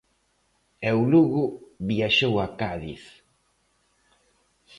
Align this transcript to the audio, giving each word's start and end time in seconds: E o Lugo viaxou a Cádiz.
E 0.87 0.89
o 0.99 1.01
Lugo 1.13 1.45
viaxou 1.89 2.33
a 2.45 2.47
Cádiz. 2.59 3.03